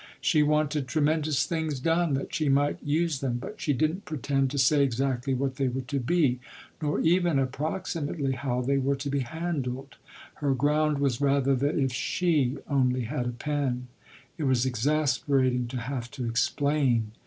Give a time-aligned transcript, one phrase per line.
[0.19, 4.57] She wanted tremendous things done that she might use them, but she didn't pretend to
[4.57, 6.39] say exactly what they were to be,
[6.81, 9.97] nor even approximately how they were to be handled:
[10.37, 13.89] her ground was rather that if she only had a pen
[14.39, 17.11] it was exasperating to have to explain!